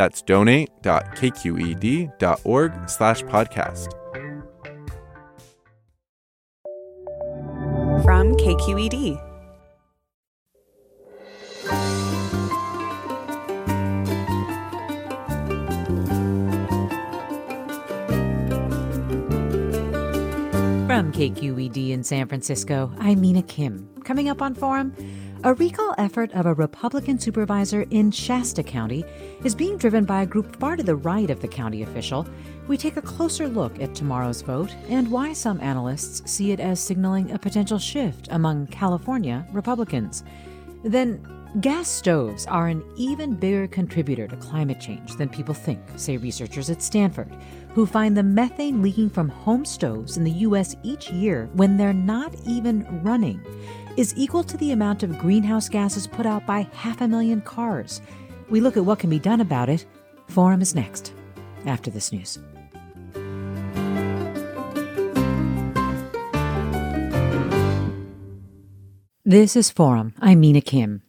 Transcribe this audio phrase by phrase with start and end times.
[0.00, 3.92] That's donate.kqed.org slash podcast.
[8.02, 9.20] From KQED.
[20.86, 23.86] From KQED in San Francisco, I'm Mina Kim.
[24.04, 24.94] Coming up on Forum,
[25.42, 29.04] a recall effort of a Republican supervisor in Shasta County
[29.42, 32.26] is being driven by a group far to the right of the county official.
[32.68, 36.78] We take a closer look at tomorrow's vote and why some analysts see it as
[36.78, 40.24] signaling a potential shift among California Republicans.
[40.84, 41.26] Then,
[41.60, 46.68] gas stoves are an even bigger contributor to climate change than people think, say researchers
[46.68, 47.34] at Stanford,
[47.74, 50.76] who find the methane leaking from home stoves in the U.S.
[50.82, 53.40] each year when they're not even running
[54.00, 58.00] is equal to the amount of greenhouse gases put out by half a million cars.
[58.48, 59.84] We look at what can be done about it.
[60.26, 61.12] Forum is next,
[61.66, 62.38] after this news.
[69.22, 70.14] This is Forum.
[70.18, 71.02] I'm Mina Kim.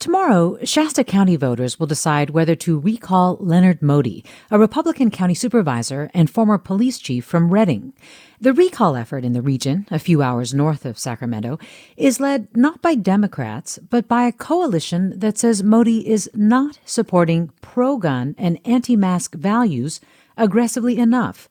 [0.00, 6.10] Tomorrow, Shasta County voters will decide whether to recall Leonard Moty, a Republican county supervisor
[6.14, 7.92] and former police chief from Redding.
[8.40, 11.58] The recall effort in the region, a few hours north of Sacramento,
[11.98, 17.52] is led not by Democrats, but by a coalition that says Moty is not supporting
[17.60, 20.00] pro gun and anti mask values
[20.34, 21.50] aggressively enough.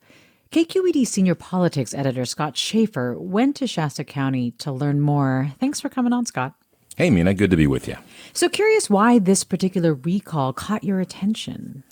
[0.52, 5.52] KQED senior politics editor Scott Shafer went to Shasta County to learn more.
[5.60, 6.56] Thanks for coming on, Scott.
[7.00, 7.96] Hey, Mina, good to be with you.
[8.34, 11.86] So, curious why this particular recall caught your attention.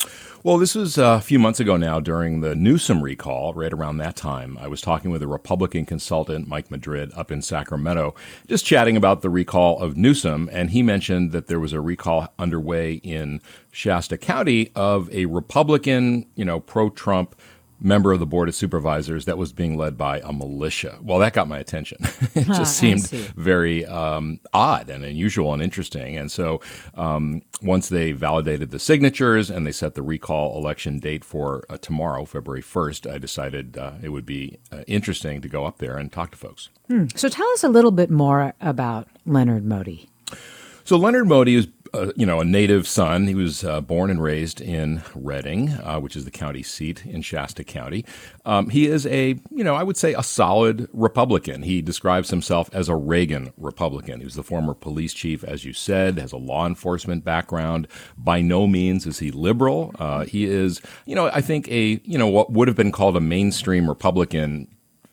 [0.44, 4.00] Well, this was uh, a few months ago now during the Newsom recall, right around
[4.00, 4.57] that time.
[4.59, 8.16] I was talking with a Republican consultant, Mike Madrid, up in Sacramento,
[8.50, 10.50] just chatting about the recall of Newsom.
[10.51, 13.40] And he mentioned that there was a recall underway in
[13.72, 17.34] Shasta County of a Republican, you know, pro Trump
[17.79, 20.97] member of the board of supervisors that was being led by a militia.
[21.01, 21.99] Well, that got my attention.
[22.35, 26.17] it just seemed very um, odd and unusual and interesting.
[26.17, 26.61] And so
[26.95, 31.77] um, once they validated the signatures and they set the recall election date for uh,
[31.77, 35.97] tomorrow, February 1st, I decided uh, it would be uh, interesting to go up there
[35.97, 36.69] and talk to folks.
[36.87, 37.05] Hmm.
[37.16, 40.07] So tell us a little bit more about Leonard Moty.
[40.87, 41.67] So Leonard Moty is
[42.15, 43.27] you know, a native son.
[43.27, 47.21] He was uh, born and raised in Redding, uh, which is the county seat in
[47.21, 48.05] Shasta County.
[48.45, 51.63] Um, he is a, you know, I would say a solid Republican.
[51.63, 54.19] He describes himself as a Reagan Republican.
[54.19, 57.87] He was the former police chief, as you said, has a law enforcement background.
[58.17, 59.93] By no means is he liberal.
[59.99, 63.17] Uh, he is, you know, I think a, you know, what would have been called
[63.17, 64.67] a mainstream Republican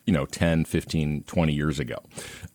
[0.05, 1.97] you know 10 15 20 years ago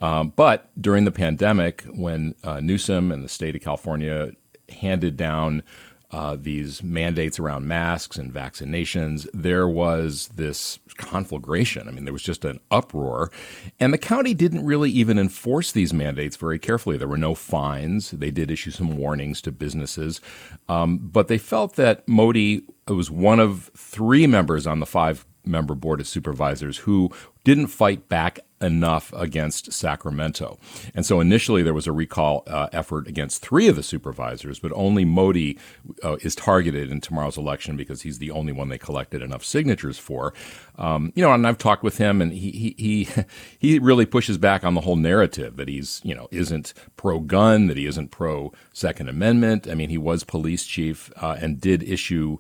[0.01, 4.33] um, but during the pandemic when uh, newsom and the state of california
[4.69, 5.63] handed down
[6.13, 11.87] uh, these mandates around masks and vaccinations, there was this conflagration.
[11.89, 13.31] I mean, there was just an uproar.
[13.79, 16.97] And the county didn't really even enforce these mandates very carefully.
[16.97, 18.11] There were no fines.
[18.11, 20.21] They did issue some warnings to businesses.
[20.69, 25.75] Um, but they felt that Moty was one of three members on the five member
[25.75, 27.11] board of supervisors who
[27.45, 30.59] didn't fight back enough against Sacramento.
[30.95, 34.71] And so initially there was a recall uh, effort against three of the supervisors, but
[34.75, 35.59] only Moty
[36.05, 39.99] uh, is targeted in tomorrow's election because he's the only one they collected enough signatures
[39.99, 40.35] for.
[40.77, 43.09] Um, you know, and I've talked with him, and he, he he
[43.59, 47.67] he really pushes back on the whole narrative that he's you know isn't pro gun,
[47.69, 49.67] that he isn't pro Second Amendment.
[49.69, 52.39] I mean, he was police chief uh, and did issue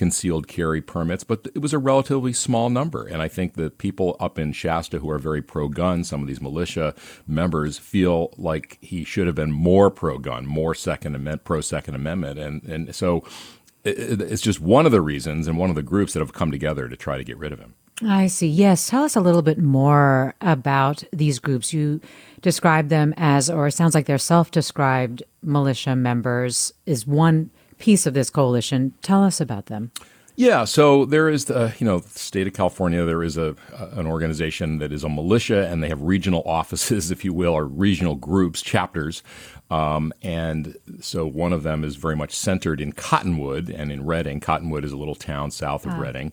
[0.00, 3.06] concealed carry permits, but it was a relatively small number.
[3.06, 6.26] And I think the people up in Shasta who are very pro gun, some of
[6.26, 6.94] these militia
[7.26, 11.96] members, feel like he should have been more pro gun, more Second Amendment, pro Second
[11.96, 12.38] Amendment.
[12.38, 13.24] And, and so
[13.84, 16.88] it's just one of the reasons and one of the groups that have come together
[16.88, 17.74] to try to get rid of him.
[18.02, 18.48] I see.
[18.48, 18.88] Yes.
[18.88, 21.74] Tell us a little bit more about these groups.
[21.74, 22.00] You
[22.40, 27.50] describe them as, or it sounds like they're self described militia members, is one
[27.80, 28.94] piece of this coalition.
[29.02, 29.90] Tell us about them.
[30.36, 33.04] Yeah, so there is the you know the state of California.
[33.04, 33.56] There is a
[33.92, 37.66] an organization that is a militia, and they have regional offices, if you will, or
[37.66, 39.22] regional groups, chapters.
[39.70, 44.40] Um, and so one of them is very much centered in Cottonwood and in Redding.
[44.40, 45.98] Cottonwood is a little town south of ah.
[45.98, 46.32] Redding.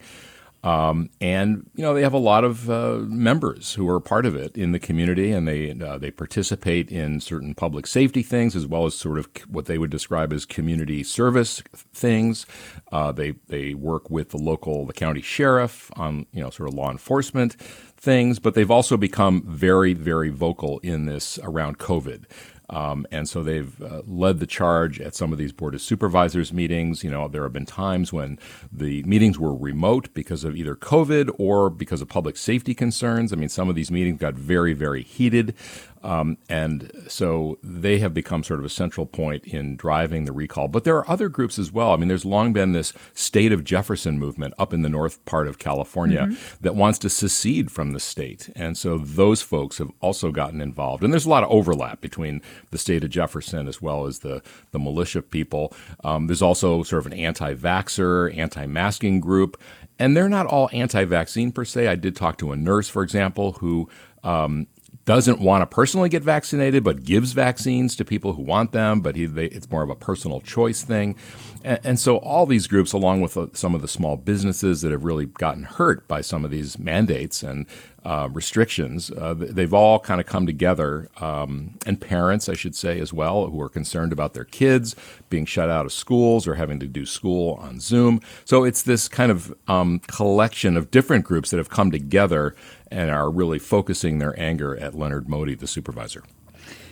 [0.63, 4.35] Um, and you know they have a lot of uh, members who are part of
[4.35, 8.65] it in the community, and they uh, they participate in certain public safety things as
[8.65, 11.61] well as sort of what they would describe as community service
[11.93, 12.45] things.
[12.91, 16.75] Uh, they they work with the local the county sheriff on you know sort of
[16.75, 17.55] law enforcement
[17.95, 22.25] things, but they've also become very very vocal in this around COVID.
[22.69, 26.51] Um, and so they've uh, led the charge at some of these board of supervisors
[26.51, 27.03] meetings.
[27.03, 28.37] You know, there have been times when
[28.71, 33.31] the meetings were remote because of either COVID or because of public safety concerns.
[33.31, 35.55] I mean, some of these meetings got very, very heated.
[36.03, 40.67] Um, and so they have become sort of a central point in driving the recall.
[40.67, 41.91] But there are other groups as well.
[41.91, 45.47] I mean, there's long been this state of Jefferson movement up in the north part
[45.47, 46.55] of California mm-hmm.
[46.61, 48.49] that wants to secede from the state.
[48.55, 51.03] And so those folks have also gotten involved.
[51.03, 52.41] And there's a lot of overlap between
[52.71, 54.41] the state of Jefferson as well as the,
[54.71, 55.73] the militia people.
[56.03, 59.59] Um, there's also sort of an anti vaxxer, anti masking group.
[59.99, 61.87] And they're not all anti vaccine per se.
[61.87, 63.89] I did talk to a nurse, for example, who
[64.23, 64.67] um,
[65.07, 68.99] doesn't want to personally get vaccinated, but gives vaccines to people who want them.
[68.99, 71.15] But he, they, it's more of a personal choice thing.
[71.63, 74.91] And, and so all these groups, along with uh, some of the small businesses that
[74.91, 77.67] have really gotten hurt by some of these mandates and
[78.03, 81.07] uh, restrictions, uh, they've all kind of come together.
[81.21, 84.93] Um, and parents, I should say, as well, who are concerned about their kids
[85.29, 88.19] being shut out of schools or having to do school on Zoom.
[88.43, 92.55] So it's this kind of um, collection of different groups that have come together
[92.91, 96.23] and are really focusing their anger at Leonard Moty, the supervisor.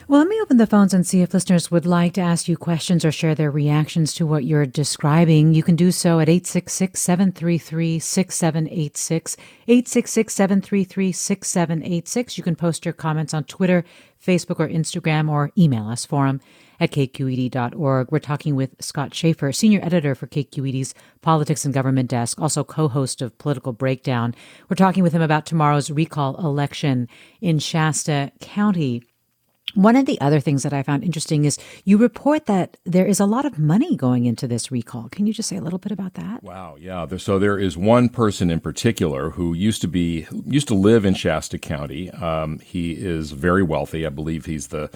[0.07, 2.57] Well, let me open the phones and see if listeners would like to ask you
[2.57, 5.55] questions or share their reactions to what you're describing.
[5.55, 9.37] You can do so at 866 733 6786.
[9.67, 12.37] 866 733 6786.
[12.37, 13.83] You can post your comments on Twitter,
[14.23, 16.39] Facebook, or Instagram, or email us forum
[16.79, 18.11] at kqed.org.
[18.11, 22.87] We're talking with Scott Shafer, senior editor for KQED's Politics and Government Desk, also co
[22.87, 24.35] host of Political Breakdown.
[24.69, 27.07] We're talking with him about tomorrow's recall election
[27.41, 29.03] in Shasta County.
[29.75, 33.19] One of the other things that I found interesting is you report that there is
[33.19, 35.09] a lot of money going into this recall.
[35.09, 36.41] Can you just say a little bit about that?
[36.43, 37.05] Wow, yeah.
[37.17, 41.13] So there is one person in particular who used to be used to live in
[41.13, 42.09] Shasta County.
[42.11, 44.05] Um, he is very wealthy.
[44.05, 44.89] I believe he's the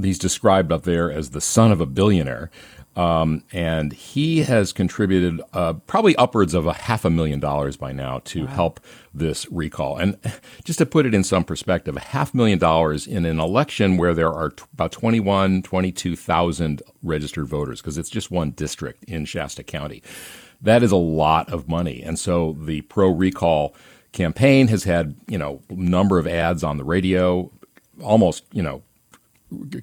[0.00, 2.50] he's described up there as the son of a billionaire.
[2.96, 7.92] Um, and he has contributed uh, probably upwards of a half a million dollars by
[7.92, 8.50] now to wow.
[8.50, 8.80] help
[9.14, 9.96] this recall.
[9.96, 10.18] And
[10.64, 14.12] just to put it in some perspective, a half million dollars in an election where
[14.12, 19.62] there are t- about 21, 22,000 registered voters, because it's just one district in Shasta
[19.62, 20.02] County.
[20.60, 22.02] That is a lot of money.
[22.02, 23.74] And so the pro recall
[24.12, 27.50] campaign has had, you know, number of ads on the radio,
[28.02, 28.82] almost, you know,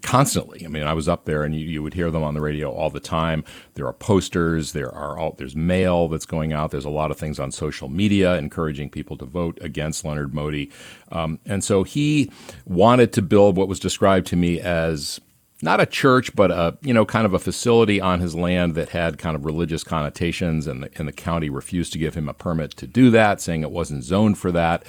[0.02, 0.66] constantly.
[0.66, 2.72] I mean, I was up there, and you, you would hear them on the radio
[2.72, 3.44] all the time.
[3.74, 6.72] There are posters, there are all, there's mail that's going out.
[6.72, 10.72] There's a lot of things on social media encouraging people to vote against Leonard Moty,
[11.12, 12.32] um, and so he
[12.65, 15.20] wanted to build what was described to me as
[15.62, 18.89] not a church, but a you know kind of a facility on his land that
[18.89, 22.34] had kind of religious connotations, and the, and the county refused to give him a
[22.34, 24.84] permit to do that, saying it wasn't zoned for that.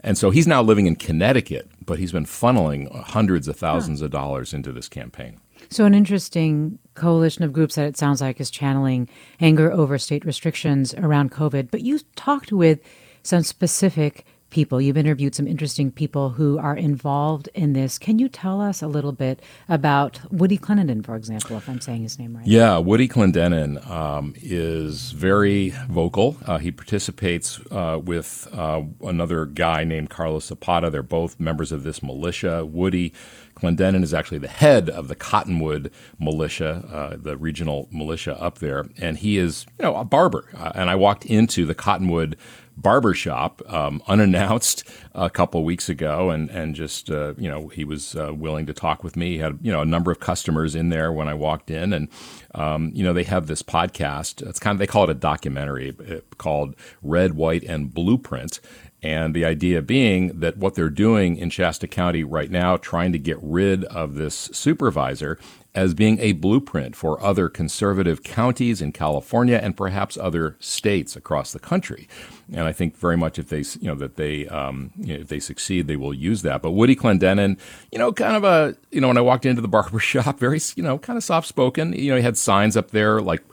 [0.00, 4.06] And so he's now living in Connecticut, but he's been funneling hundreds of thousands huh.
[4.06, 5.40] of dollars into this campaign.
[5.70, 9.08] So, an interesting coalition of groups that it sounds like is channeling
[9.40, 11.70] anger over state restrictions around COVID.
[11.70, 12.80] But you talked with
[13.22, 14.80] some specific people.
[14.80, 17.98] You've interviewed some interesting people who are involved in this.
[17.98, 22.02] Can you tell us a little bit about Woody Clendenin, for example, if I'm saying
[22.02, 22.46] his name right?
[22.46, 26.36] Yeah, Woody Clendenin um, is very vocal.
[26.46, 30.90] Uh, he participates uh, with uh, another guy named Carlos Zapata.
[30.90, 32.64] They're both members of this militia.
[32.64, 33.12] Woody
[33.58, 38.86] Clendenin is actually the head of the Cottonwood militia, uh, the regional militia up there,
[38.98, 40.48] and he is, you know, a barber.
[40.56, 42.36] Uh, and I walked into the Cottonwood
[42.82, 48.14] barbershop um, unannounced a couple weeks ago, and and just uh, you know he was
[48.16, 49.32] uh, willing to talk with me.
[49.32, 52.08] He had you know a number of customers in there when I walked in, and
[52.54, 54.46] um, you know they have this podcast.
[54.46, 58.60] It's kind of they call it a documentary uh, called Red, White, and Blueprint.
[59.00, 63.18] And the idea being that what they're doing in Shasta County right now, trying to
[63.18, 65.38] get rid of this supervisor,
[65.78, 71.52] as being a blueprint for other conservative counties in California and perhaps other states across
[71.52, 72.08] the country.
[72.52, 75.28] And I think very much if they, you know, that they, um, you know, if
[75.28, 76.62] they succeed, they will use that.
[76.62, 77.60] But Woody Clendenin,
[77.92, 80.58] you know, kind of a, you know, when I walked into the barber shop, very,
[80.74, 81.92] you know, kind of soft spoken.
[81.92, 83.44] You know, he had signs up there like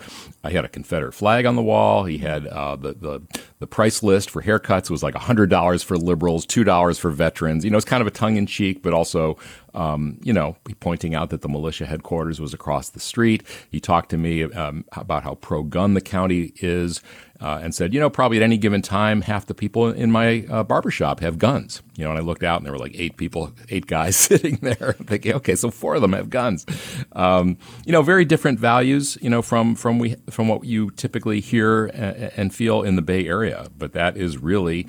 [0.44, 2.06] I had a Confederate flag on the wall.
[2.06, 3.22] He had uh, the the
[3.60, 7.64] the price list for haircuts was like hundred dollars for liberals, two dollars for veterans.
[7.64, 9.38] You know, it's kind of a tongue in cheek, but also,
[9.74, 13.44] um, you know, pointing out that the militia headquarters was across the street.
[13.70, 17.02] He talked to me um, about how pro gun the county is
[17.42, 20.46] uh, and said, you know, probably at any given time, half the people in my
[20.50, 21.82] uh, barbershop have guns.
[21.98, 24.58] You know, and I looked out and there were like eight people, eight guys sitting
[24.62, 26.66] there thinking, okay, so four of them have guns.
[27.12, 31.40] Um, you know, very different values, you know, from, from, we, from what you typically
[31.40, 31.88] hear
[32.36, 33.45] and feel in the Bay Area.
[33.78, 34.88] But that is really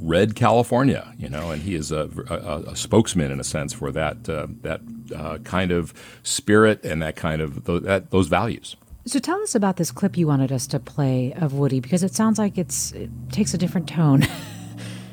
[0.00, 3.90] red California, you know, and he is a, a, a spokesman in a sense for
[3.92, 4.80] that, uh, that
[5.14, 5.92] uh, kind of
[6.22, 8.76] spirit and that kind of, th- that, those values.
[9.08, 12.14] So tell us about this clip you wanted us to play of Woody because it
[12.14, 14.26] sounds like it's it takes a different tone.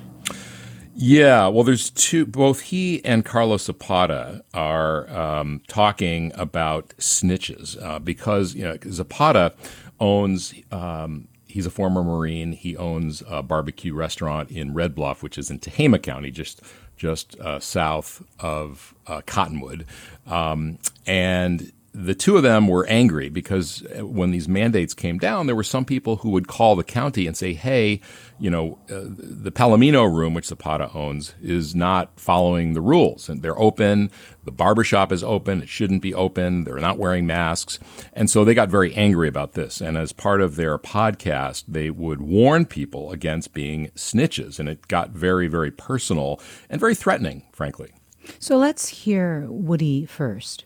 [0.96, 2.26] yeah, well, there's two.
[2.26, 9.54] Both he and Carlos Zapata are um, talking about snitches uh, because you know Zapata
[10.02, 10.54] owns.
[10.74, 12.52] Um, he's a former Marine.
[12.52, 16.62] He owns a barbecue restaurant in Red Bluff, which is in Tehama County, just
[16.98, 19.86] just uh, south of uh, Cottonwood,
[20.28, 25.56] um, and the two of them were angry because when these mandates came down, there
[25.56, 28.02] were some people who would call the county and say, "Hey,
[28.38, 33.42] you know, uh, the Palomino room, which Zapata owns, is not following the rules, and
[33.42, 34.12] they're open.
[34.44, 36.66] The barbershop is open; it shouldn't be open.
[36.66, 37.80] They're not wearing masks,
[38.12, 39.80] and so they got very angry about this.
[39.80, 44.90] And as part of their podcast, they would warn people against being snitches, and it
[44.90, 47.94] got very, very personal and very threatening, frankly.
[48.38, 50.66] So let's hear Woody first.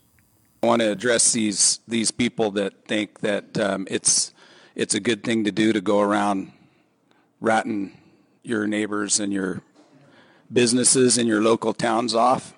[0.62, 4.34] I want to address these these people that think that um, it's
[4.76, 6.52] it's a good thing to do to go around
[7.40, 7.98] ratting
[8.44, 9.62] your neighbors and your
[10.52, 12.54] businesses and your local towns off.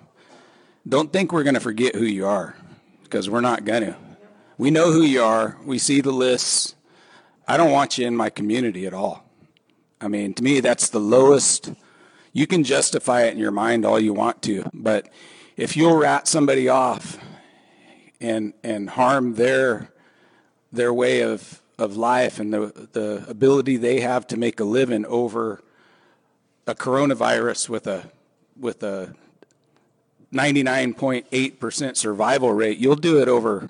[0.88, 2.56] Don't think we're going to forget who you are
[3.04, 3.96] because we're not going to.
[4.58, 5.56] We know who you are.
[5.64, 6.74] We see the lists.
[7.46, 9.24] I don't want you in my community at all.
[10.00, 11.72] I mean, to me, that's the lowest.
[12.32, 15.08] You can justify it in your mind all you want to, but
[15.56, 17.16] if you'll rat somebody off
[18.22, 19.90] and and harm their
[20.72, 25.04] their way of of life and the the ability they have to make a living
[25.06, 25.62] over
[26.66, 28.10] a coronavirus with a
[28.58, 29.14] with a
[30.32, 33.68] 99.8% survival rate you'll do it over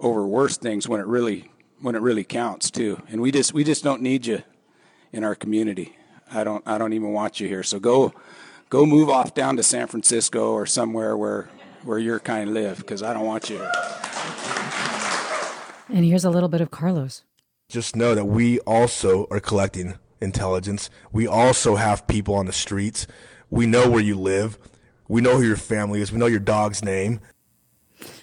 [0.00, 3.00] over worse things when it really when it really counts too.
[3.08, 4.42] And we just we just don't need you
[5.12, 5.96] in our community.
[6.30, 7.62] I don't i don't even want you here.
[7.62, 8.12] So go
[8.68, 11.48] go move off down to san francisco or somewhere where
[11.84, 13.60] where your kind live because I don't want you.
[15.88, 17.24] And here's a little bit of Carlos.
[17.68, 20.90] Just know that we also are collecting intelligence.
[21.12, 23.06] We also have people on the streets.
[23.50, 24.58] We know where you live.
[25.08, 26.12] We know who your family is.
[26.12, 27.20] We know your dog's name.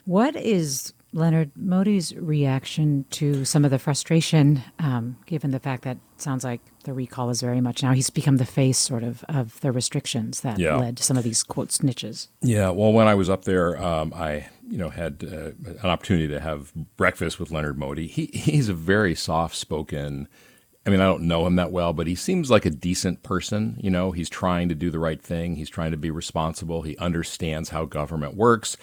[0.06, 5.98] What is Leonard Moty's reaction to some of the frustration, um, given the fact that
[6.18, 9.60] sounds like the recall is very much now he's become the face, sort of, of
[9.62, 10.76] the restrictions that yeah.
[10.76, 12.28] led to some of these quote snitches.
[12.42, 16.28] Yeah, well, when I was up there, um, I you know had uh, an opportunity
[16.28, 18.08] to have breakfast with Leonard Moty.
[18.08, 20.28] He he's a very soft spoken.
[20.86, 23.80] I mean, I don't know him that well, but he seems like a decent person.
[23.82, 25.56] You know, he's trying to do the right thing.
[25.56, 26.82] He's trying to be responsible.
[26.82, 28.76] He understands how government works.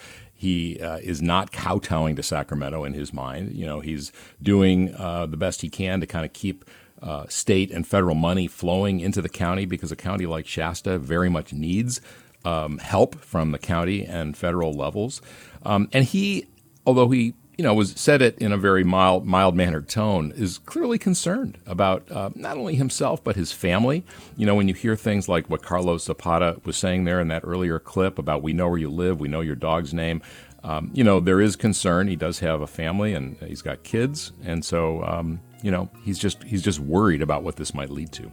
[0.43, 3.55] He uh, is not kowtowing to Sacramento in his mind.
[3.55, 4.11] You know, he's
[4.43, 6.65] doing uh, the best he can to kind of keep
[7.01, 11.29] uh, state and federal money flowing into the county because a county like Shasta very
[11.29, 12.01] much needs
[12.45, 15.23] um, help from the county and federal levels.
[15.65, 16.49] Um, and he,
[16.85, 20.59] although he you know, was said it in a very mild, mild mannered tone, is
[20.59, 24.05] clearly concerned about uh, not only himself but his family.
[24.37, 27.45] You know, when you hear things like what Carlos Zapata was saying there in that
[27.45, 30.23] earlier clip about "we know where you live, we know your dog's name,"
[30.65, 32.09] um, you know, there is concern.
[32.09, 36.19] He does have a family and he's got kids, and so um, you know, he's
[36.19, 38.29] just he's just worried about what this might lead to.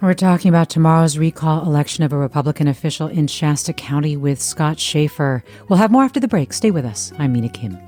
[0.00, 4.78] We're talking about tomorrow's recall election of a Republican official in Shasta County with Scott
[4.78, 5.42] Shafer.
[5.68, 6.52] We'll have more after the break.
[6.52, 7.12] Stay with us.
[7.18, 7.87] I'm Mina Kim.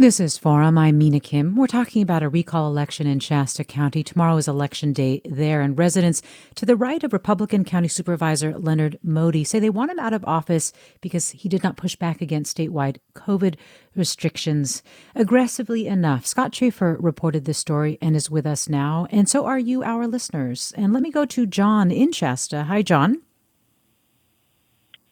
[0.00, 0.78] This is Forum.
[0.78, 1.56] I'm Mina Kim.
[1.56, 4.04] We're talking about a recall election in Shasta County.
[4.04, 6.22] Tomorrow is election day there, and residents
[6.54, 10.24] to the right of Republican County Supervisor Leonard Moty say they want him out of
[10.24, 13.56] office because he did not push back against statewide COVID
[13.96, 14.84] restrictions
[15.16, 16.24] aggressively enough.
[16.24, 20.06] Scott Shafer reported this story and is with us now, and so are you, our
[20.06, 20.72] listeners.
[20.76, 22.62] And let me go to John in Shasta.
[22.62, 23.20] Hi, John.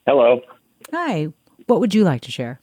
[0.06, 0.42] Hello.
[0.92, 1.26] Hi.
[1.66, 2.60] What would you like to share?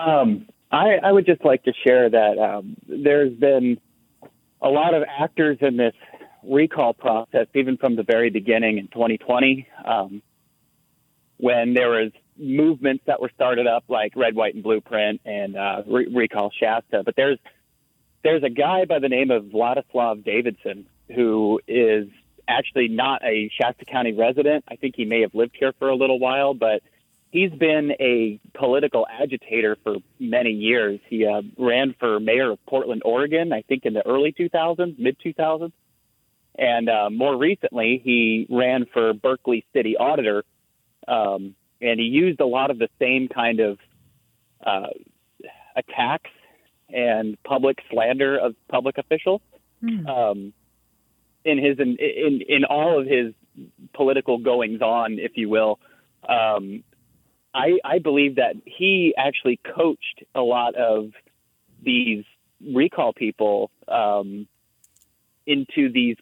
[0.00, 3.78] Um, I, I would just like to share that um, there's been
[4.62, 5.94] a lot of actors in this
[6.42, 10.22] recall process, even from the very beginning in 2020, um,
[11.38, 15.82] when there was movements that were started up like Red, White, and Blueprint and uh,
[15.86, 17.02] Re- Recall Shasta.
[17.04, 17.38] But there's
[18.22, 22.08] there's a guy by the name of Vladislav Davidson who is
[22.46, 24.64] actually not a Shasta County resident.
[24.68, 26.82] I think he may have lived here for a little while, but
[27.30, 31.00] he's been a political agitator for many years.
[31.08, 35.16] He uh, ran for mayor of Portland, Oregon, I think in the early 2000s, mid
[35.24, 35.72] 2000s.
[36.56, 40.44] And uh, more recently, he ran for Berkeley City Auditor.
[41.06, 43.78] Um, and he used a lot of the same kind of
[44.64, 44.88] uh,
[45.74, 46.30] attacks
[46.92, 49.40] and public slander of public officials
[49.82, 50.06] mm.
[50.06, 50.52] um,
[51.44, 53.32] in his in, in in all of his
[53.94, 55.78] political goings on, if you will.
[56.28, 56.82] Um,
[57.52, 61.12] I, I believe that he actually coached a lot of
[61.82, 62.24] these
[62.64, 64.46] recall people um,
[65.46, 66.16] into these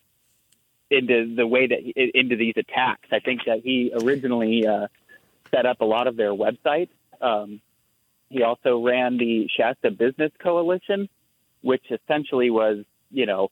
[0.91, 1.81] into the way that
[2.19, 3.09] into these attacks.
[3.13, 4.87] I think that he originally uh,
[5.51, 6.89] set up a lot of their websites.
[7.21, 7.61] Um,
[8.31, 11.09] he also ran the Shasta Business Coalition,
[11.63, 13.51] which essentially was, you know,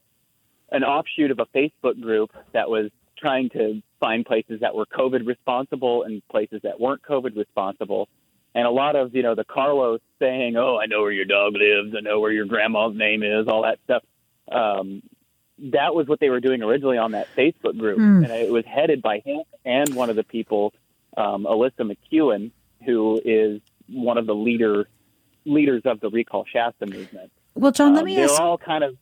[0.70, 5.26] an offshoot of a Facebook group that was trying to find places that were COVID
[5.26, 8.08] responsible and places that weren't COVID responsible.
[8.54, 11.54] And a lot of, you know, the Carlos saying, oh, I know where your dog
[11.54, 11.94] lives.
[11.96, 14.02] I know where your grandma's name is, all that stuff.
[14.50, 15.02] Um,
[15.58, 17.98] that was what they were doing originally on that Facebook group.
[17.98, 18.24] Mm.
[18.24, 20.72] And it was headed by him and one of the people,
[21.16, 22.50] um, Alyssa McEwen,
[22.84, 24.88] who is one of the leader
[25.44, 27.30] leaders of the Recall Shasta movement.
[27.54, 28.36] Well, John, let um, me they're ask.
[28.36, 28.96] They're all kind of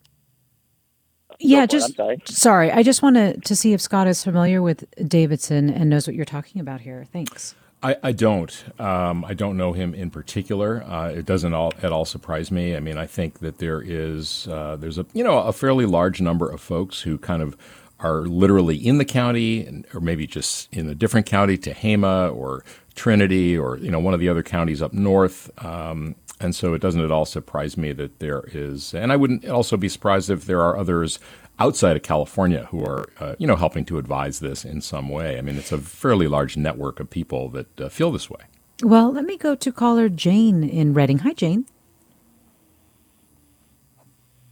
[1.39, 2.23] yeah, just sorry.
[2.27, 2.73] sorry.
[2.73, 6.15] I just want to to see if Scott is familiar with Davidson and knows what
[6.15, 7.07] you're talking about here.
[7.13, 7.55] Thanks.
[7.85, 8.65] I, I don't.
[8.81, 10.83] Um, I don't know him in particular.
[10.85, 12.75] Uh, it doesn't all, at all surprise me.
[12.75, 16.21] I mean, I think that there is uh, there's a you know a fairly large
[16.21, 17.57] number of folks who kind of
[18.01, 23.57] are literally in the county, or maybe just in a different county, Tehama or Trinity,
[23.57, 25.51] or you know one of the other counties up north.
[25.63, 29.49] Um, and so it doesn't at all surprise me that there is, and I wouldn't
[29.49, 31.19] also be surprised if there are others
[31.59, 35.39] outside of California who are, uh, you know, helping to advise this in some way.
[35.39, 38.41] I mean, it's a fairly large network of people that uh, feel this way.
[38.83, 41.19] Well, let me go to caller Jane in Redding.
[41.19, 41.67] Hi, Jane.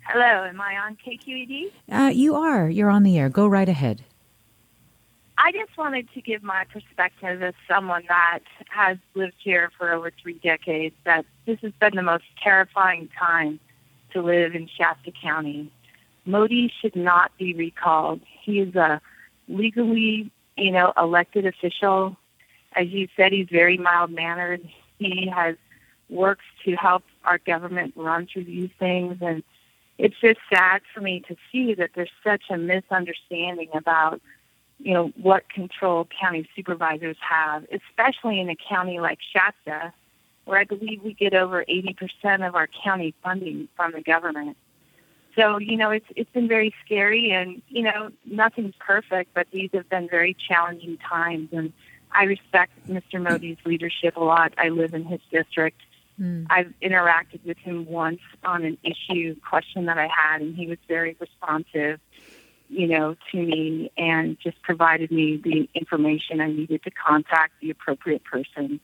[0.06, 1.72] Hello, am I on KQED?
[1.90, 2.68] Uh, you are.
[2.68, 3.28] You're on the air.
[3.28, 4.04] Go right ahead.
[5.38, 10.12] I just wanted to give my perspective as someone that has lived here for over
[10.22, 13.60] three decades that this has been the most terrifying time
[14.12, 15.70] to live in Shasta County.
[16.24, 18.20] Moty should not be recalled.
[18.42, 19.00] He is a
[19.48, 22.16] legally, you know, elected official.
[22.74, 24.66] As you said, he's very mild mannered.
[24.98, 25.56] He has
[26.08, 29.42] works to help our government run through these things and
[29.98, 34.20] it's just sad for me to see that there's such a misunderstanding about
[34.82, 39.92] you know, what control county supervisors have, especially in a county like Shasta,
[40.44, 44.56] where I believe we get over 80% of our county funding from the government.
[45.36, 49.70] So, you know, it's it's been very scary and, you know, nothing's perfect, but these
[49.72, 51.72] have been very challenging times and
[52.14, 53.22] I respect Mr.
[53.22, 54.52] Moty's leadership a lot.
[54.58, 55.80] I live in his district.
[56.20, 56.46] Mm.
[56.50, 60.78] I've interacted with him once on an issue question that I had and he was
[60.86, 61.98] very responsive
[62.72, 67.68] you know, to me and just provided me the information I needed to contact the
[67.68, 68.80] appropriate person.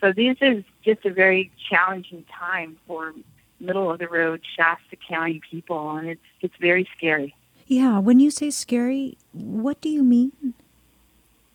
[0.00, 3.12] So this is just a very challenging time for
[3.60, 7.34] middle of the road Shasta County people, and it's it's very scary.
[7.66, 10.54] Yeah, when you say scary, what do you mean?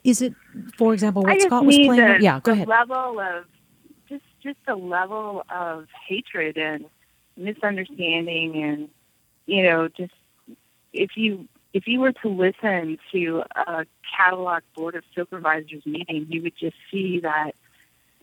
[0.03, 0.33] Is it,
[0.77, 1.95] for example, what Scott was playing?
[1.95, 2.67] The, yeah, go the ahead.
[2.67, 3.45] Level of
[4.09, 6.85] just just the level of hatred and
[7.35, 8.89] misunderstanding and
[9.47, 10.13] you know just
[10.93, 16.43] if you if you were to listen to a catalog board of supervisors meeting, you
[16.43, 17.55] would just see that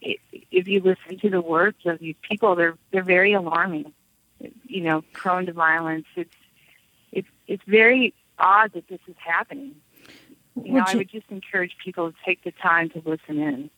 [0.02, 3.92] if you listen to the words of these people, they're they're very alarming.
[4.66, 6.06] You know, prone to violence.
[6.16, 6.34] It's
[7.12, 9.74] it's it's very odd that this is happening.
[10.62, 13.70] You know, I would just encourage people to take the time to listen in.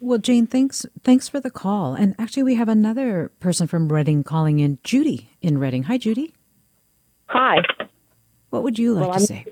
[0.00, 1.94] Well, Jane, thanks thanks for the call.
[1.94, 5.84] And actually, we have another person from Redding calling in, Judy in Redding.
[5.84, 6.34] Hi, Judy.
[7.26, 7.58] Hi.
[8.50, 9.46] What would you like well, to I'm, say?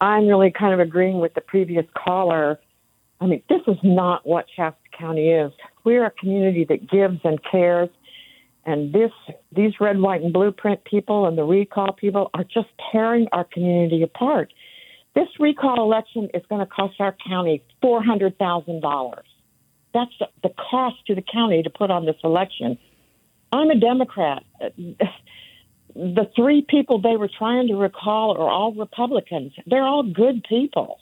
[0.00, 2.58] I'm really kind of agreeing with the previous caller.
[3.22, 5.52] I mean, this is not what Shasta County is.
[5.84, 7.88] We're a community that gives and cares,
[8.66, 9.12] and this
[9.52, 14.02] these red, white, and blueprint people and the recall people are just tearing our community
[14.02, 14.52] apart.
[15.14, 19.26] This recall election is going to cost our county four hundred thousand dollars.
[19.94, 20.10] That's
[20.42, 22.76] the cost to the county to put on this election.
[23.52, 24.42] I'm a Democrat.
[25.94, 29.52] The three people they were trying to recall are all Republicans.
[29.66, 30.98] They're all good people.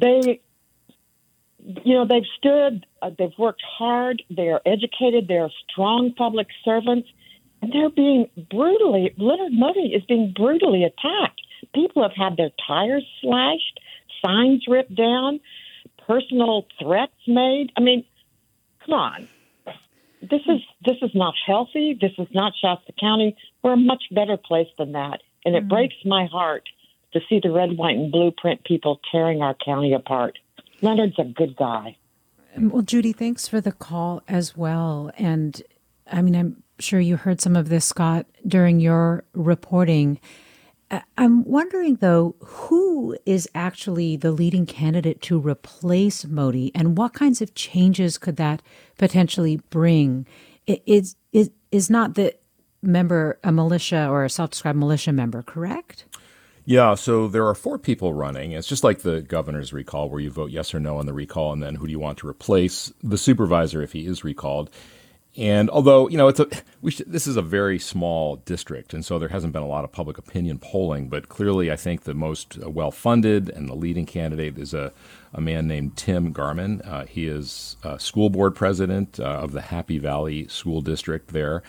[0.00, 0.42] They,
[1.84, 7.08] you know, they've stood, uh, they've worked hard, they're educated, they're strong public servants,
[7.60, 11.40] and they're being brutally, Leonard Moty is being brutally attacked.
[11.74, 13.80] People have had their tires slashed,
[14.24, 15.40] signs ripped down
[16.06, 17.72] personal threats made.
[17.76, 18.04] I mean,
[18.84, 19.28] come on.
[20.22, 21.96] This is this is not healthy.
[22.00, 23.36] This is not Shasta County.
[23.62, 25.20] We're a much better place than that.
[25.44, 25.68] And it mm-hmm.
[25.68, 26.68] breaks my heart
[27.12, 30.38] to see the red, white, and blueprint people tearing our county apart.
[30.82, 31.96] Leonard's a good guy.
[32.58, 35.10] Well, Judy, thanks for the call as well.
[35.18, 35.62] And
[36.10, 40.20] I mean, I'm sure you heard some of this, Scott, during your reporting.
[41.18, 47.42] I'm wondering, though, who is actually the leading candidate to replace Moty, and what kinds
[47.42, 48.62] of changes could that
[48.96, 50.26] potentially bring?
[50.66, 52.34] Is is is not the
[52.82, 56.04] member a militia or a self-described militia member, correct?
[56.68, 58.50] Yeah, so there are four people running.
[58.50, 61.52] It's just like the governor's recall, where you vote yes or no on the recall,
[61.52, 64.68] and then who do you want to replace the supervisor if he is recalled.
[65.36, 66.48] And although you know it's a
[66.88, 69.92] should, this is a very small district, and so there hasn't been a lot of
[69.92, 74.06] public opinion polling, but clearly I think the most uh, well funded and the leading
[74.06, 74.92] candidate is a,
[75.32, 76.80] a man named Tim Garman.
[76.82, 81.62] Uh, he is school board president uh, of the Happy Valley School District there.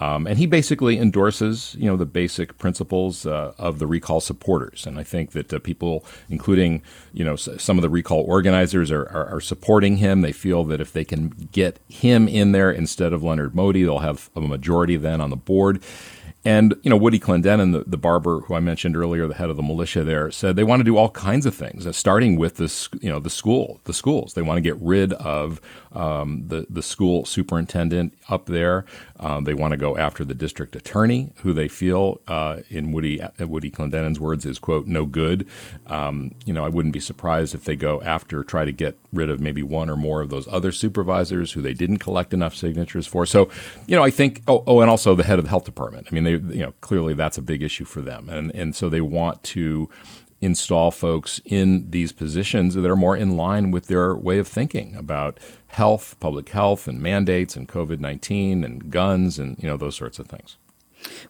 [0.00, 4.86] Um, and he basically endorses, you know, the basic principles uh, of the recall supporters.
[4.86, 6.82] And I think that uh, people, including,
[7.12, 10.22] you know, some of the recall organizers, are, are, are, supporting him.
[10.22, 13.98] They feel that if they can get him in there instead of Leonard Moty, they'll
[13.98, 15.82] have a majority then on the board.
[16.44, 19.56] And you know, Woody Clendenin, the, the barber who I mentioned earlier, the head of
[19.56, 22.56] the militia there, said they want to do all kinds of things, uh, starting with
[22.56, 24.32] this, you know, the school, the schools.
[24.32, 25.60] They want to get rid of
[25.92, 28.86] um, the the school superintendent up there.
[29.18, 33.20] Um, they want to go after the district attorney, who they feel, uh, in Woody
[33.20, 35.46] uh, Woody Clendenin's words, is quote no good.
[35.88, 39.28] Um, you know, I wouldn't be surprised if they go after try to get rid
[39.28, 43.06] of maybe one or more of those other supervisors who they didn't collect enough signatures
[43.06, 43.26] for.
[43.26, 43.50] So,
[43.86, 44.42] you know, I think.
[44.48, 46.06] Oh, oh, and also the head of the health department.
[46.10, 48.88] I mean, they, you know, clearly that's a big issue for them, and and so
[48.88, 49.88] they want to
[50.40, 54.96] install folks in these positions that are more in line with their way of thinking
[54.96, 55.38] about
[55.68, 60.18] health, public health, and mandates, and COVID nineteen, and guns, and you know those sorts
[60.18, 60.56] of things.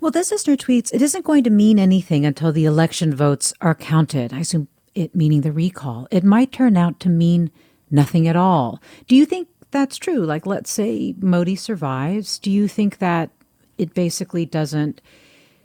[0.00, 3.74] Well, this listener tweets, "It isn't going to mean anything until the election votes are
[3.74, 6.08] counted." I assume it meaning the recall.
[6.10, 7.50] It might turn out to mean
[7.90, 8.80] nothing at all.
[9.06, 10.24] Do you think that's true?
[10.24, 12.38] Like, let's say Moty survives.
[12.38, 13.30] Do you think that
[13.80, 15.00] it basically doesn't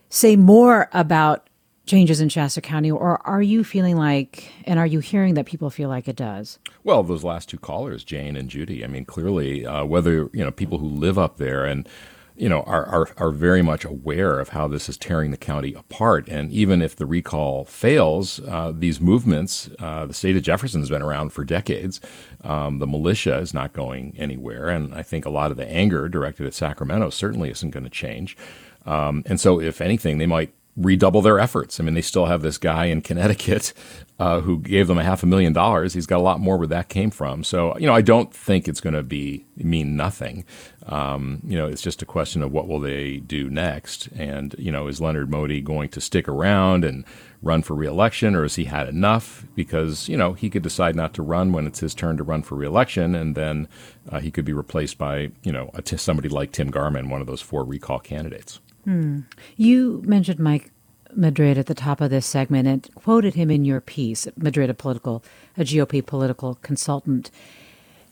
[0.09, 1.49] say more about
[1.85, 5.69] changes in Shasta County, or are you feeling like, and are you hearing that people
[5.69, 6.57] feel like it does?
[6.83, 8.83] Well, those last two callers, Jane and Judy.
[8.83, 11.87] I mean, clearly, uh, whether you know people who live up there and
[12.35, 15.73] you know are, are are very much aware of how this is tearing the county
[15.73, 20.81] apart, and even if the recall fails, uh, these movements, uh, the state of Jefferson
[20.81, 22.01] has been around for decades.
[22.43, 26.09] Um, the militia is not going anywhere, and I think a lot of the anger
[26.09, 28.37] directed at Sacramento certainly isn't going to change.
[28.85, 31.79] Um, and so, if anything, they might redouble their efforts.
[31.79, 33.73] I mean, they still have this guy in Connecticut
[34.19, 35.93] uh, who gave them a half a million dollars.
[35.93, 37.43] He's got a lot more where that came from.
[37.43, 40.45] So, you know, I don't think it's going to be mean nothing.
[40.87, 44.07] Um, you know, it's just a question of what will they do next.
[44.15, 47.05] And you know, is Leonard Moty going to stick around and
[47.41, 49.45] run for reelection, or has he had enough?
[49.55, 52.43] Because you know, he could decide not to run when it's his turn to run
[52.43, 53.67] for reelection, and then
[54.09, 57.41] uh, he could be replaced by you know somebody like Tim Garman, one of those
[57.41, 58.59] four recall candidates.
[58.85, 59.21] Hmm.
[59.57, 60.71] You mentioned Mike
[61.13, 64.27] Madrid at the top of this segment and quoted him in your piece.
[64.37, 65.23] Madrid, a political,
[65.57, 67.31] a GOP political consultant.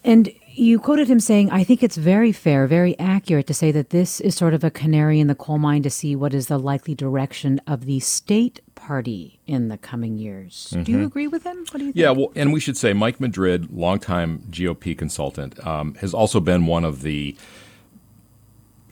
[0.06, 3.92] And you quoted him saying, I think it's very fair, very accurate to say that
[3.92, 6.60] this is sort of a canary in the coal mine to see what is the
[6.60, 10.72] likely direction of the state party in the coming years.
[10.72, 10.84] Mm-hmm.
[10.84, 11.08] Do you mm-hmm.
[11.08, 11.58] agree with him?
[11.72, 11.96] What do you think?
[11.96, 16.66] Yeah, well, and we should say Mike Madrid, longtime GOP consultant, um, has also been
[16.66, 17.38] one of the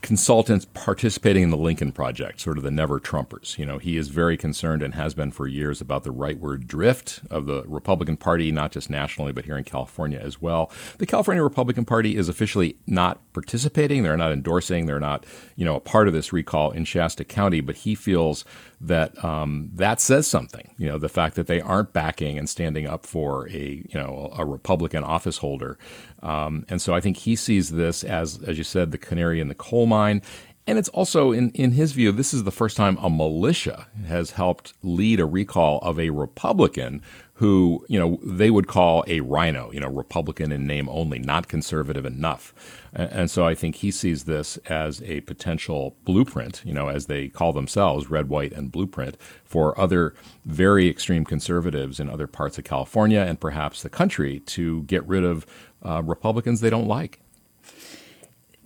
[0.01, 3.57] consultants participating in the Lincoln Project, sort of the never Trumpers.
[3.57, 7.21] You know, he is very concerned and has been for years about the rightward drift
[7.29, 10.71] of the Republican Party, not just nationally, but here in California as well.
[10.97, 14.03] The California Republican Party is officially not participating.
[14.03, 14.87] They're not endorsing.
[14.87, 18.43] They're not, you know, a part of this recall in Shasta County, but he feels
[18.81, 20.73] that um, that says something.
[20.77, 24.33] You know, the fact that they aren't backing and standing up for a you know
[24.35, 25.77] a Republican office holder,
[26.21, 29.47] um, and so I think he sees this as, as you said, the canary in
[29.47, 30.21] the coal mine.
[30.67, 34.31] And it's also, in, in his view, this is the first time a militia has
[34.31, 37.01] helped lead a recall of a Republican
[37.41, 41.47] who, you know, they would call a rhino, you know, Republican in name only, not
[41.47, 42.53] conservative enough.
[42.93, 47.29] And so I think he sees this as a potential blueprint, you know, as they
[47.29, 50.13] call themselves, red, white, and blueprint for other
[50.45, 55.23] very extreme conservatives in other parts of California and perhaps the country to get rid
[55.23, 55.47] of
[55.83, 57.19] uh, Republicans they don't like.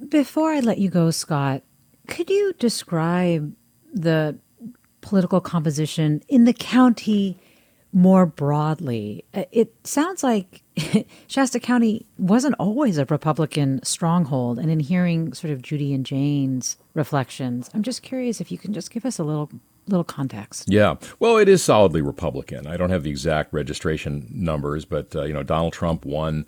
[0.09, 1.63] Before I let you go, Scott,
[2.07, 3.55] could you describe
[3.93, 4.37] the
[5.01, 7.37] political composition in the county
[7.95, 9.23] more broadly.
[9.33, 10.61] Uh, it sounds like
[11.27, 14.59] Shasta County wasn't always a Republican stronghold.
[14.59, 18.73] And in hearing sort of Judy and Jane's reflections, I'm just curious if you can
[18.73, 19.49] just give us a little
[19.87, 20.65] little context.
[20.67, 20.95] Yeah.
[21.19, 22.65] Well, it is solidly Republican.
[22.65, 26.45] I don't have the exact registration numbers, but uh, you know, Donald Trump won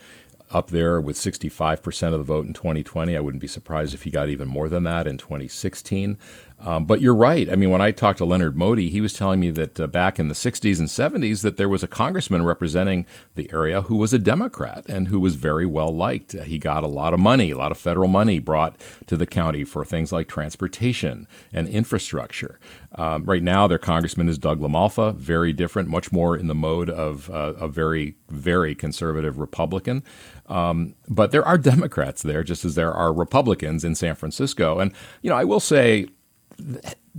[0.51, 3.15] up there with 65% of the vote in 2020.
[3.15, 6.17] I wouldn't be surprised if he got even more than that in 2016.
[6.59, 7.51] Um, but you're right.
[7.51, 10.17] I mean, when I talked to Leonard Moty, he was telling me that uh, back
[10.17, 13.05] in the 60s and 70s that there was a congressman representing
[13.35, 16.33] the area who was a Democrat and who was very well liked.
[16.33, 19.27] Uh, he got a lot of money, a lot of federal money brought to the
[19.27, 22.59] county for things like transportation and infrastructure.
[22.97, 26.89] Um, right now, their congressman is Doug LaMalfa, very different, much more in the mode
[26.89, 30.03] of uh, a very, very conservative Republican.
[30.47, 34.79] Um, but there are Democrats there, just as there are Republicans in San Francisco.
[34.79, 36.07] And, you know, I will say,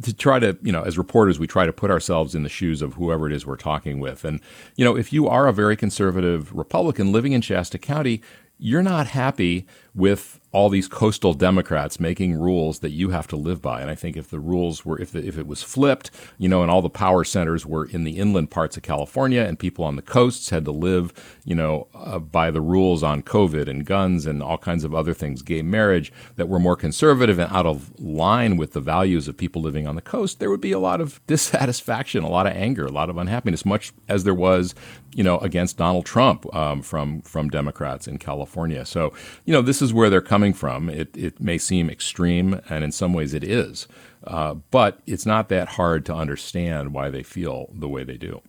[0.03, 2.83] to try to, you know, as reporters, we try to put ourselves in the shoes
[2.83, 4.25] of whoever it is we're talking with.
[4.25, 4.41] And,
[4.77, 8.21] you know, if you are a very conservative Republican living in Shasta County,
[8.59, 13.61] you're not happy with all these coastal Democrats making rules that you have to live
[13.61, 13.82] by.
[13.82, 16.62] And I think if the rules were, if, the, if it was flipped, you know,
[16.62, 19.96] and all the power centers were in the inland parts of California and people on
[19.96, 21.12] the coasts had to live,
[21.44, 25.12] you know, uh, by the rules on COVID and guns and all kinds of other
[25.12, 29.37] things, gay marriage, that were more conservative and out of line with the values of
[29.37, 32.54] people living on the coast, there would be a lot of dissatisfaction, a lot of
[32.54, 34.74] anger, a lot of unhappiness, much as there was,
[35.14, 38.87] you know, against Donald Trump um, from, from Democrats in California.
[38.87, 39.12] So,
[39.44, 40.88] you know, this is where they're coming from.
[40.88, 43.87] It, it may seem extreme, and in some ways it is,
[44.24, 48.40] uh, but it's not that hard to understand why they feel the way they do.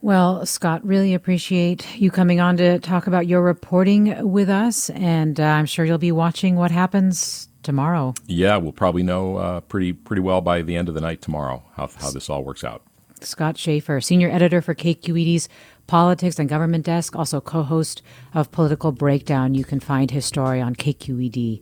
[0.00, 5.38] Well, Scott, really appreciate you coming on to talk about your reporting with us, and
[5.38, 8.14] uh, I'm sure you'll be watching what happens tomorrow.
[8.26, 11.62] Yeah, we'll probably know uh, pretty pretty well by the end of the night tomorrow
[11.76, 12.82] how how this all works out.
[13.24, 15.48] Scott Shafer, senior editor for KQED's
[15.86, 18.02] politics and government desk, also co host
[18.34, 19.54] of Political Breakdown.
[19.54, 21.60] You can find his story on kqed.org.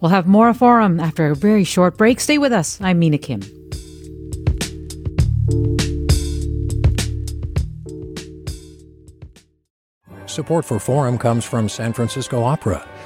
[0.00, 2.20] We'll have more of forum after a very short break.
[2.20, 2.80] Stay with us.
[2.80, 3.42] I'm Mina Kim.
[10.26, 12.84] Support for Forum comes from San Francisco Opera.